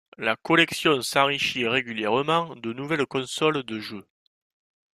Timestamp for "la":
0.17-0.35